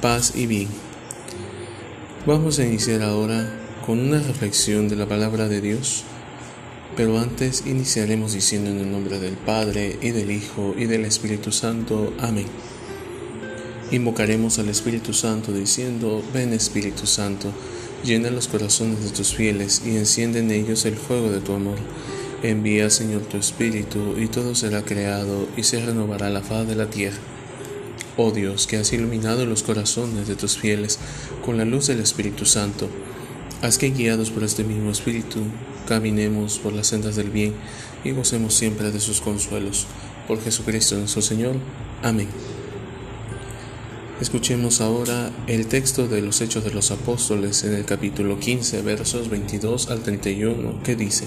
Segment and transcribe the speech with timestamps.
[0.00, 0.68] paz y bien.
[2.26, 3.50] Vamos a iniciar ahora
[3.84, 6.04] con una reflexión de la palabra de Dios,
[6.96, 11.52] pero antes iniciaremos diciendo en el nombre del Padre y del Hijo y del Espíritu
[11.52, 12.14] Santo.
[12.18, 12.46] Amén.
[13.90, 17.52] Invocaremos al Espíritu Santo diciendo, ven Espíritu Santo,
[18.04, 21.76] llena los corazones de tus fieles y enciende en ellos el fuego de tu amor.
[22.42, 26.88] Envía, Señor, tu Espíritu, y todo será creado, y se renovará la faz de la
[26.88, 27.18] tierra.
[28.22, 30.98] Oh Dios, que has iluminado los corazones de tus fieles
[31.42, 32.86] con la luz del Espíritu Santo,
[33.62, 35.40] haz que guiados por este mismo Espíritu,
[35.88, 37.54] caminemos por las sendas del bien
[38.04, 39.86] y gocemos siempre de sus consuelos.
[40.28, 41.56] Por Jesucristo nuestro Señor.
[42.02, 42.28] Amén.
[44.20, 49.30] Escuchemos ahora el texto de los Hechos de los Apóstoles en el capítulo 15, versos
[49.30, 51.24] 22 al 31, que dice,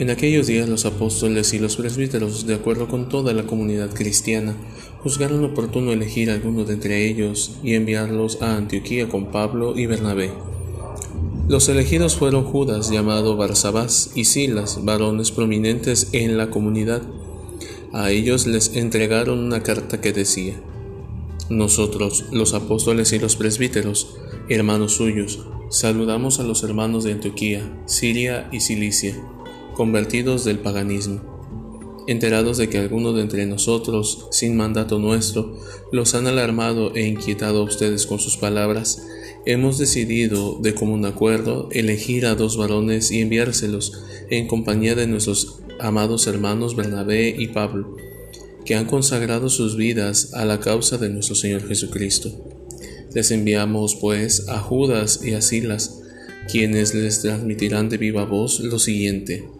[0.00, 4.56] en aquellos días los apóstoles y los presbíteros, de acuerdo con toda la comunidad cristiana,
[5.02, 9.84] juzgaron oportuno elegir a alguno de entre ellos y enviarlos a Antioquía con Pablo y
[9.84, 10.30] Bernabé.
[11.48, 17.02] Los elegidos fueron Judas, llamado Barsabás, y Silas, varones prominentes en la comunidad.
[17.92, 20.58] A ellos les entregaron una carta que decía,
[21.50, 24.16] Nosotros, los apóstoles y los presbíteros,
[24.48, 29.22] hermanos suyos, saludamos a los hermanos de Antioquía, Siria y Cilicia
[29.80, 35.58] convertidos del paganismo, enterados de que algunos de entre nosotros, sin mandato nuestro,
[35.90, 39.02] los han alarmado e inquietado a ustedes con sus palabras,
[39.46, 45.62] hemos decidido, de común acuerdo, elegir a dos varones y enviárselos en compañía de nuestros
[45.78, 47.96] amados hermanos Bernabé y Pablo,
[48.66, 52.30] que han consagrado sus vidas a la causa de nuestro Señor Jesucristo.
[53.14, 56.02] Les enviamos, pues, a Judas y a Silas,
[56.52, 59.59] quienes les transmitirán de viva voz lo siguiente.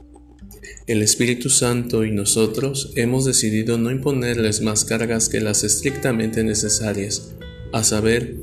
[0.86, 7.34] El Espíritu Santo y nosotros hemos decidido no imponerles más cargas que las estrictamente necesarias,
[7.72, 8.36] a saber,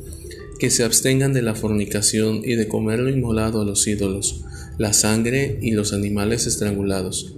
[0.60, 4.46] que se abstengan de la fornicación y de comer lo inmolado a los ídolos,
[4.78, 7.36] la sangre y los animales estrangulados.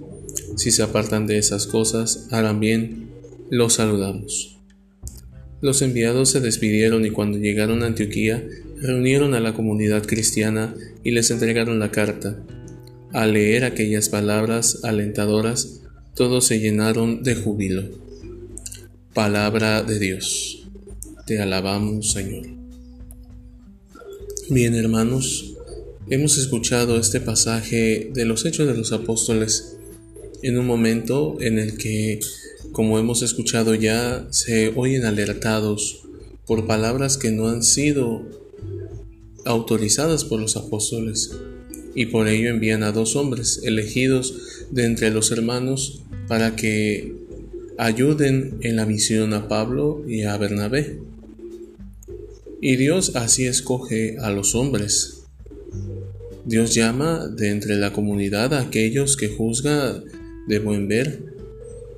[0.56, 3.08] Si se apartan de esas cosas, harán bien,
[3.50, 4.58] los saludamos.
[5.62, 8.46] Los enviados se despidieron y cuando llegaron a Antioquía,
[8.76, 12.42] reunieron a la comunidad cristiana y les entregaron la carta
[13.12, 15.80] al leer aquellas palabras alentadoras,
[16.14, 17.88] todos se llenaron de júbilo.
[19.14, 20.68] Palabra de Dios.
[21.26, 22.46] Te alabamos, Señor.
[24.48, 25.54] Bien, hermanos,
[26.08, 29.76] hemos escuchado este pasaje de los Hechos de los Apóstoles
[30.42, 32.20] en un momento en el que,
[32.72, 36.02] como hemos escuchado ya, se oyen alertados
[36.46, 38.22] por palabras que no han sido
[39.44, 41.30] autorizadas por los apóstoles
[41.94, 47.14] y por ello envían a dos hombres elegidos de entre los hermanos para que
[47.78, 50.98] ayuden en la misión a Pablo y a Bernabé.
[52.60, 55.22] Y Dios así escoge a los hombres.
[56.44, 60.02] Dios llama de entre la comunidad a aquellos que juzga
[60.46, 61.22] de buen ver,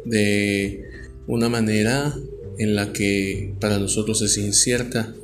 [0.04, 0.84] de
[1.26, 2.14] una manera
[2.58, 5.14] en la que para nosotros es incierta,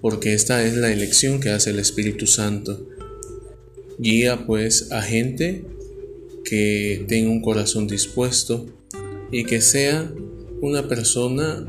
[0.00, 2.88] porque esta es la elección que hace el Espíritu Santo
[3.98, 5.64] Guía pues a gente
[6.44, 8.66] que tenga un corazón dispuesto
[9.32, 10.12] y que sea
[10.60, 11.66] una persona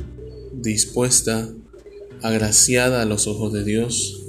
[0.53, 1.49] dispuesta,
[2.21, 4.23] agraciada a los ojos de Dios.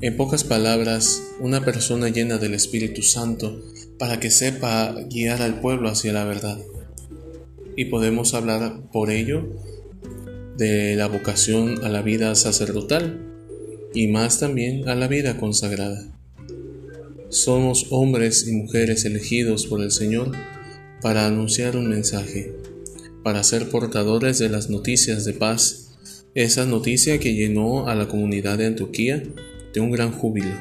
[0.00, 3.62] En pocas palabras, una persona llena del Espíritu Santo
[3.98, 6.58] para que sepa guiar al pueblo hacia la verdad.
[7.76, 9.48] Y podemos hablar por ello
[10.56, 13.20] de la vocación a la vida sacerdotal
[13.92, 16.14] y más también a la vida consagrada.
[17.34, 20.30] Somos hombres y mujeres elegidos por el Señor
[21.02, 22.54] para anunciar un mensaje,
[23.24, 25.96] para ser portadores de las noticias de paz,
[26.36, 29.24] esa noticia que llenó a la comunidad de Antioquía
[29.72, 30.54] de un gran júbilo.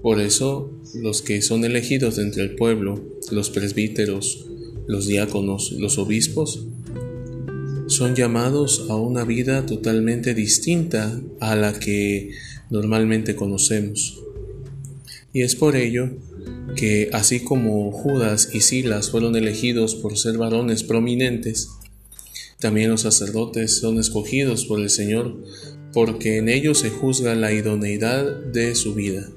[0.00, 4.46] Por eso, los que son elegidos entre el pueblo, los presbíteros,
[4.86, 6.66] los diáconos, los obispos,
[7.88, 12.30] son llamados a una vida totalmente distinta a la que
[12.70, 14.22] normalmente conocemos.
[15.36, 16.08] Y es por ello
[16.76, 21.68] que así como Judas y Silas fueron elegidos por ser varones prominentes,
[22.58, 25.36] también los sacerdotes son escogidos por el Señor
[25.92, 29.28] porque en ellos se juzga la idoneidad de su vida.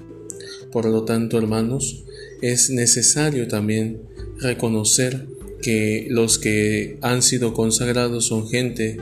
[0.72, 2.06] Por lo tanto, hermanos,
[2.42, 4.02] es necesario también
[4.40, 5.28] reconocer
[5.62, 8.96] que los que han sido consagrados son gente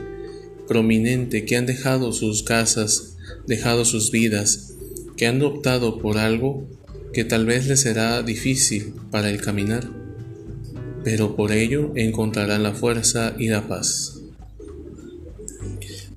[0.66, 3.16] prominente, que han dejado sus casas,
[3.46, 4.74] dejado sus vidas,
[5.16, 6.66] que han optado por algo
[7.18, 9.90] que tal vez les será difícil para el caminar,
[11.02, 14.20] pero por ello encontrarán la fuerza y la paz.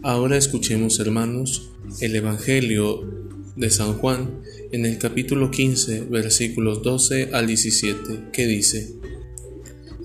[0.04, 1.72] Ahora escuchemos, hermanos,
[2.02, 3.02] el Evangelio
[3.56, 8.94] de San Juan en el capítulo 15, versículos 12 al 17, que dice,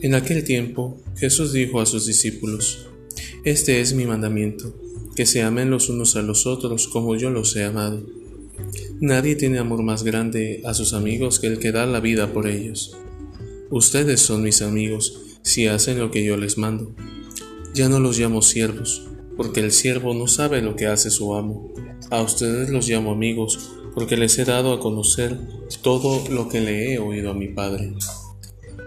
[0.01, 2.89] En aquel tiempo Jesús dijo a sus discípulos,
[3.45, 4.75] Este es mi mandamiento,
[5.15, 8.03] que se amen los unos a los otros como yo los he amado.
[9.01, 12.47] Nadie tiene amor más grande a sus amigos que el que da la vida por
[12.47, 12.97] ellos.
[13.69, 16.95] Ustedes son mis amigos si hacen lo que yo les mando.
[17.75, 19.07] Ya no los llamo siervos,
[19.37, 21.75] porque el siervo no sabe lo que hace su amo.
[22.11, 25.39] A ustedes los llamo amigos, porque les he dado a conocer
[25.83, 27.93] todo lo que le he oído a mi Padre.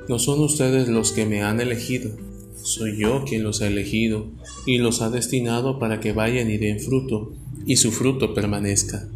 [0.08, 2.18] No son ustedes los que me han elegido,
[2.64, 4.32] soy yo quien los ha elegido
[4.66, 7.34] y los ha destinado para que vayan y den fruto,
[7.68, 9.08] y su fruto permanezca,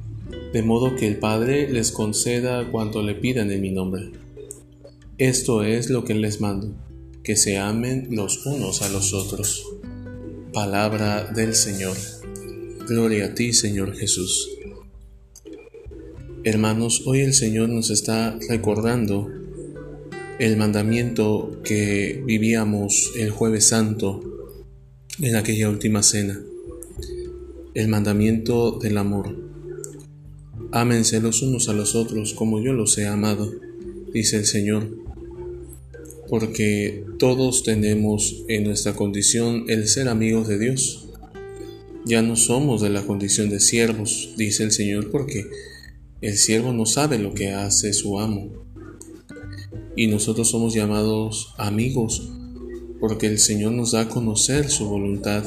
[0.53, 4.11] de modo que el Padre les conceda cuanto le pidan en mi nombre.
[5.17, 6.75] Esto es lo que les mando,
[7.23, 9.65] que se amen los unos a los otros.
[10.53, 11.97] Palabra del Señor.
[12.87, 14.47] Gloria a ti, Señor Jesús.
[16.43, 19.31] Hermanos, hoy el Señor nos está recordando
[20.37, 24.21] el mandamiento que vivíamos el jueves santo
[25.19, 26.39] en aquella última cena.
[27.73, 29.42] El mandamiento del amor.
[30.75, 33.47] Ámense los unos a los otros como yo los he amado,
[34.11, 34.89] dice el Señor.
[36.27, 41.09] Porque todos tenemos en nuestra condición el ser amigos de Dios.
[42.05, 45.45] Ya no somos de la condición de siervos, dice el Señor, porque
[46.21, 48.65] el siervo no sabe lo que hace su amo.
[49.95, 52.31] Y nosotros somos llamados amigos,
[52.99, 55.43] porque el Señor nos da a conocer su voluntad.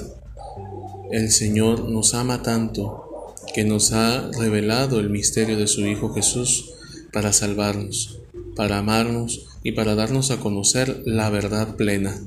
[1.11, 3.05] El Señor nos ama tanto
[3.54, 6.72] que nos ha revelado el misterio de su Hijo Jesús
[7.12, 8.20] para salvarnos,
[8.54, 12.20] para amarnos y para darnos a conocer la verdad plena.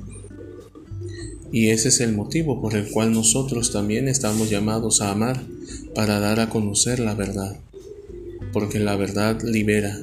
[1.51, 5.43] Y ese es el motivo por el cual nosotros también estamos llamados a amar,
[5.95, 7.59] para dar a conocer la verdad.
[8.53, 9.99] Porque la verdad libera,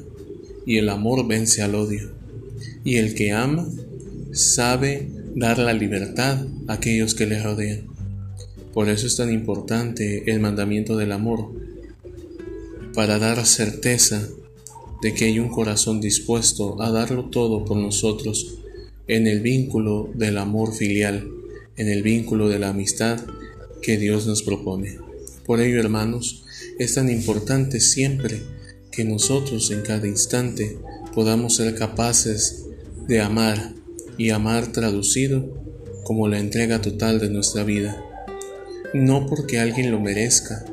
[0.66, 2.10] y el amor vence al odio.
[2.84, 3.68] Y el que ama
[4.32, 7.95] sabe dar la libertad a aquellos que le rodean.
[8.76, 11.50] Por eso es tan importante el mandamiento del amor,
[12.92, 14.28] para dar certeza
[15.00, 18.58] de que hay un corazón dispuesto a darlo todo por nosotros
[19.08, 21.26] en el vínculo del amor filial
[21.78, 23.18] en el vínculo de la amistad
[23.80, 24.98] que Dios nos propone.
[25.46, 26.44] Por ello, hermanos,
[26.78, 28.42] es tan importante siempre
[28.90, 30.76] que nosotros en cada instante
[31.14, 32.66] podamos ser capaces
[33.08, 33.72] de amar
[34.18, 35.64] y amar traducido
[36.04, 38.05] como la entrega total de nuestra vida.
[38.94, 40.64] No porque alguien lo merezca,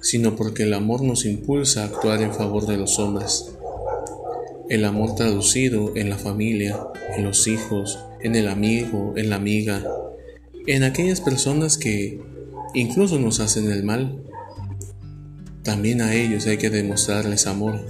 [0.00, 3.52] sino porque el amor nos impulsa a actuar en favor de los hombres.
[4.68, 6.78] El amor traducido en la familia,
[7.16, 9.84] en los hijos, en el amigo, en la amiga,
[10.66, 12.20] en aquellas personas que
[12.74, 14.22] incluso nos hacen el mal.
[15.62, 17.80] También a ellos hay que demostrarles amor,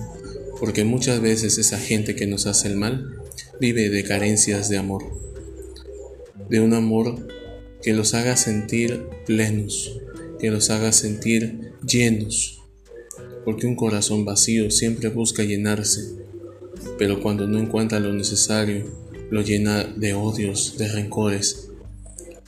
[0.58, 3.16] porque muchas veces esa gente que nos hace el mal
[3.60, 5.02] vive de carencias de amor,
[6.48, 7.26] de un amor
[7.82, 10.00] que los haga sentir plenos,
[10.38, 12.62] que los haga sentir llenos,
[13.44, 16.16] porque un corazón vacío siempre busca llenarse,
[16.98, 18.84] pero cuando no encuentra lo necesario,
[19.30, 21.70] lo llena de odios, de rencores,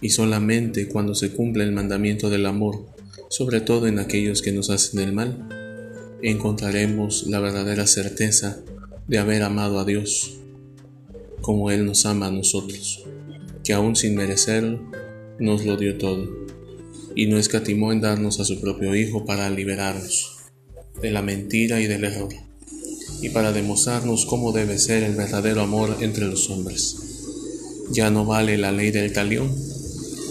[0.01, 2.87] y solamente cuando se cumple el mandamiento del amor,
[3.29, 5.49] sobre todo en aquellos que nos hacen el mal,
[6.23, 8.61] encontraremos la verdadera certeza
[9.07, 10.39] de haber amado a Dios
[11.41, 13.05] como Él nos ama a nosotros,
[13.65, 14.81] que aún sin merecerlo,
[15.39, 16.29] nos lo dio todo,
[17.15, 20.37] y no escatimó en darnos a su propio Hijo para liberarnos
[21.01, 22.33] de la mentira y del error,
[23.23, 26.97] y para demostrarnos cómo debe ser el verdadero amor entre los hombres.
[27.91, 29.51] Ya no vale la ley del talión,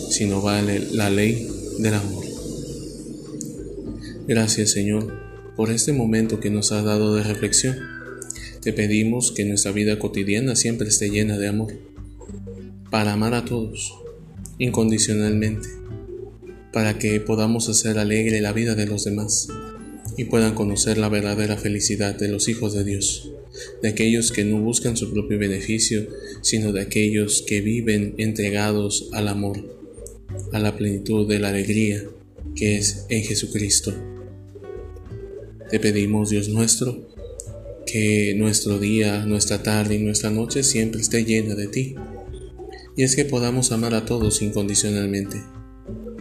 [0.09, 1.47] sino vale la ley
[1.79, 2.25] del amor.
[4.27, 7.77] Gracias Señor por este momento que nos has dado de reflexión.
[8.61, 11.73] Te pedimos que nuestra vida cotidiana siempre esté llena de amor,
[12.91, 13.93] para amar a todos,
[14.59, 15.67] incondicionalmente,
[16.73, 19.47] para que podamos hacer alegre la vida de los demás
[20.17, 23.31] y puedan conocer la verdadera felicidad de los hijos de Dios,
[23.81, 26.07] de aquellos que no buscan su propio beneficio,
[26.41, 29.77] sino de aquellos que viven entregados al amor
[30.51, 32.03] a la plenitud de la alegría
[32.55, 33.93] que es en Jesucristo.
[35.69, 37.07] Te pedimos, Dios nuestro,
[37.85, 41.95] que nuestro día, nuestra tarde y nuestra noche siempre esté llena de ti.
[42.97, 45.43] Y es que podamos amar a todos incondicionalmente.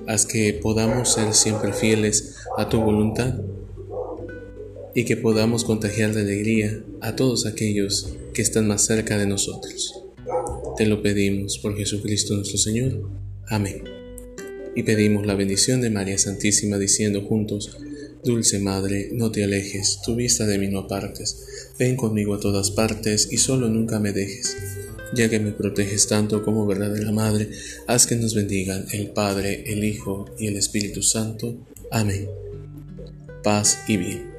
[0.06, 3.40] Haz que podamos ser siempre fieles a tu voluntad
[4.94, 10.04] y que podamos contagiar de alegría a todos aquellos que están más cerca de nosotros.
[10.76, 13.08] Te lo pedimos por Jesucristo nuestro Señor.
[13.48, 13.82] Amén.
[14.74, 17.78] y pedimos la bendición de María Santísima diciendo juntos,
[18.22, 22.70] Dulce Madre, no te alejes, tu vista de mí no apartes, ven conmigo a todas
[22.72, 24.54] partes y solo nunca me dejes.
[25.12, 27.50] Ya que me proteges tanto como verdadera Madre,
[27.86, 31.56] haz que nos bendigan el Padre, el Hijo y el Espíritu Santo.
[31.90, 32.28] Amén.
[33.42, 34.35] Paz y bien.